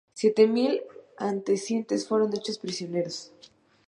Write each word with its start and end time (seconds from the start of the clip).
Siete 0.15 0.47
mil 0.47 0.81
atenienses 1.19 2.07
fueron 2.07 2.35
hechos 2.35 2.57
prisioneros. 2.57 3.31